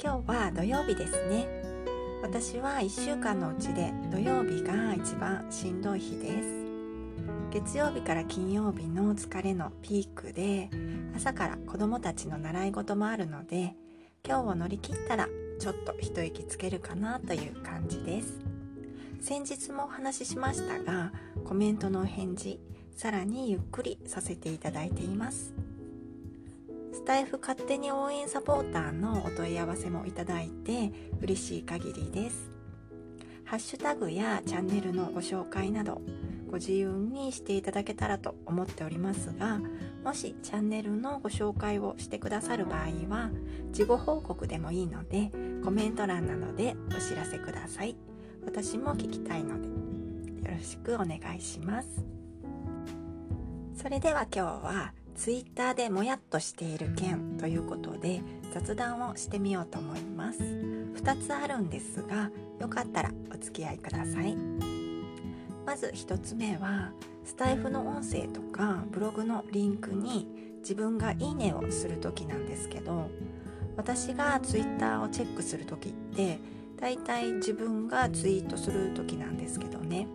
[0.00, 1.48] 今日は土曜日ですね。
[2.22, 6.64] 私は1週間のうちで土曜日が一番しんどい日です。
[7.50, 10.70] 月曜日から金曜日の疲れのピークで
[11.16, 13.74] 朝から子供たちの習い事もあるので
[14.24, 15.26] 今日を乗り切ったら
[15.58, 18.38] ちょっと一息つけるかなという感じです。
[19.20, 21.12] 先日もお話ししましたが
[21.44, 22.60] コメントのお返事
[22.94, 25.67] さらにゆっくりさせていただいています。
[27.08, 32.50] タイフ勝手に応援サポーターのお問い合わせもいただいて嬉しい限りです。
[33.46, 36.02] ハッシュタグやチャンネルのご紹介など
[36.50, 39.58] ご自由にしていただけたらと思っておりますが
[40.04, 43.30] もしチャンネルのご紹介をしてくださる場合は
[43.72, 45.32] 事後報告でもいいので
[45.64, 47.96] コメント欄などでお知らせください。
[48.44, 51.88] 私も聞きたいのでよろしくお願いします。
[53.74, 58.22] それでは今日は Twitter でもやっとしている件ということで
[58.54, 60.38] 雑談をしてみようと思います。
[60.38, 64.36] 2つあるんですがよかったらお付き合いください。
[65.66, 66.92] まず1つ目は
[67.24, 70.28] スタイフの音声とかブログのリンクに
[70.60, 73.10] 自分がいいねをする時なんですけど
[73.76, 76.38] 私が Twitter をチェックする時って
[76.80, 80.06] だいたい自分がツイートする時なんですけどね。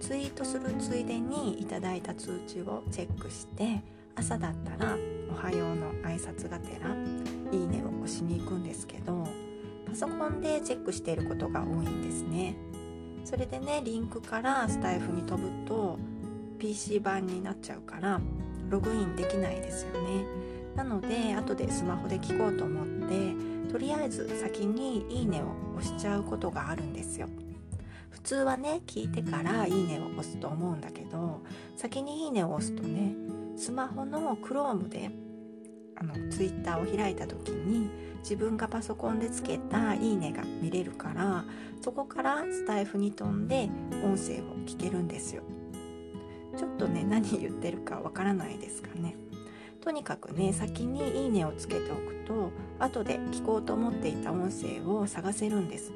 [0.00, 3.82] ツイートするついでにいただいた通知をチェックして
[4.14, 4.96] 朝だったら
[5.30, 6.94] 「おはよう」の挨拶がてら
[7.52, 9.26] 「いいね」を押しに行くんですけど
[9.86, 12.56] パソコンでチェックしていることが多いんですね。
[13.24, 15.98] それでねリンクからスタイフに飛ぶと
[16.58, 18.20] PC 版になっちゃうから
[18.68, 20.24] ログインできないですよね。
[20.74, 25.42] なので後でスマホで聞こうと思ってとりあえず先に「いいね」
[25.74, 27.28] を押しちゃうことがあるんですよ。
[28.10, 31.42] 普通はね聞いてから「いいね」を押すと思うんだけど
[31.76, 33.14] 先に「いいね」を押すとね
[33.62, 35.08] スマホの Chrome で
[35.94, 41.44] あの Twitter を開いた時に自分がパソコンでつけた「いいね」が見れるから
[41.80, 43.70] そこからスタイフに飛んで
[44.04, 45.44] 音声を聞けるんですよ。
[46.56, 49.14] ちょっとね何言ってるかわからないですかね。
[49.80, 52.50] とにかくね先に「いいね」をつけておくと
[52.80, 55.92] 後で聞こうと思っていた音声を探せるんです。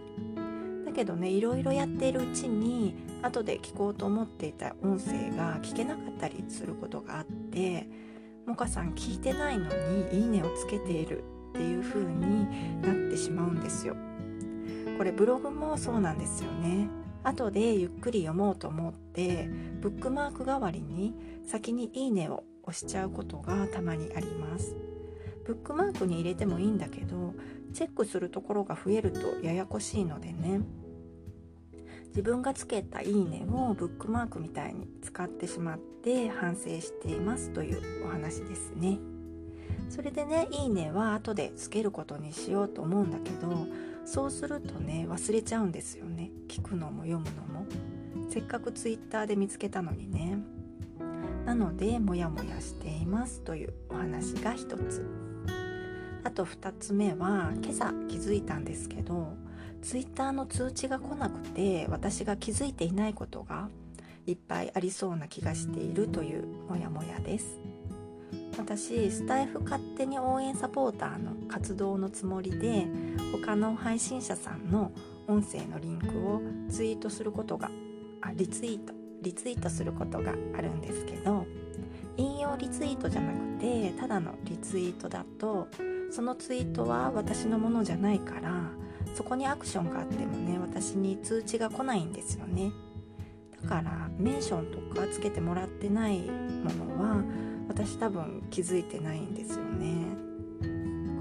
[0.96, 7.86] けどねいろいろやっているうちに後で聞こうと思っていた音声が聞けなかったりすることがあって
[8.46, 13.94] 「もかさん聞いてないのに「いいね」をつけているっていう風になってしまうんですよ。
[14.96, 16.88] これブログもそうなんですよね。
[17.22, 21.14] 後でゆっくり読もうと思ってブックマーク代わりに
[21.44, 24.74] 先に「いいね」を押しちゃうことがたまにあります。
[25.44, 27.34] ブックマークに入れてもいいんだけど
[27.74, 30.60] チェックするところが増えるとややこしいのでね。
[32.16, 38.98] 自分がつけた「いいね」をブックマークみたいに使ってしまって反省していますというお話ですね。
[39.90, 43.66] それでね「いいね」は後でつけることにしようと思うんだけど
[44.06, 46.30] そうするとね忘れちゃうんですよね。
[46.48, 47.66] 聞くのも読むのも。
[48.30, 50.38] せっかく twitter で見つけたのにね。
[51.44, 55.06] なのでモヤモヤしていますというお話が一つ。
[56.24, 59.36] あと2つ目は今朝気づいたんですけど
[59.86, 63.68] Twitter の通知が来なくて私が気づいていないことが
[64.26, 67.60] いっぱいありそうな気がしているというモヤモヤです。
[68.58, 72.88] 私スタイフ勝手に応援サポーターの活動のつもりで
[73.30, 74.90] 他の配信者さんの
[75.28, 77.70] 音声のリンクをツイートすることが
[78.22, 78.92] あリツイート
[79.22, 81.46] リツイートすることがあるんですけど
[82.16, 85.68] 引用リツイートじゃなくてただのリツイートだと
[86.10, 88.70] そのツイートは私のものじゃないから
[89.16, 92.70] そこにアクションがあってもね私に通知が来ないんですよね。
[93.62, 97.24] だからメンションとかつけてもらってないものは
[97.66, 99.94] 私多分気づいてないんですよね。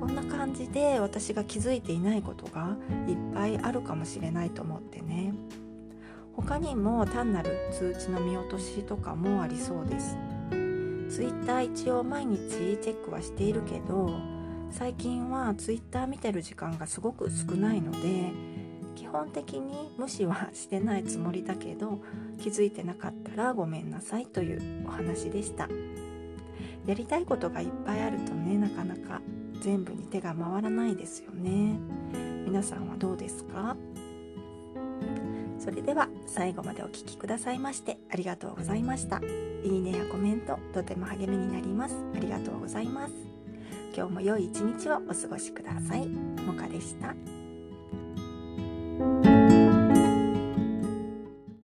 [0.01, 2.75] こんな感じで私が気づいていないことが
[3.07, 5.33] いっぱいあるかもしれないと思ってね。
[6.33, 10.18] 他にも単なる通知の見落としとかもありそうです。
[11.09, 14.34] Twitter 一応毎日チェックはしているけど
[14.77, 18.31] 最近は Twitter 見てる時間がすごく少ないので
[18.94, 22.01] 基本的に無視はしてないつもりだけど
[22.42, 25.69] 気づいてなかったらごめんなさいというお話でした。
[26.86, 29.22] やりたいことがいっぱいあるとねなかなか
[29.62, 31.80] 全部に手が回らないですよね。
[32.45, 33.78] 皆さんはどうですか？
[35.57, 39.21] それでは最後までお聴きくださいましてありがとうございました。
[39.63, 41.95] いいねやコメントとても励みになります。
[42.13, 43.34] ありがとうございます。
[43.95, 46.06] 今日も良い一日をお過ごしください。
[46.06, 47.15] もかでした。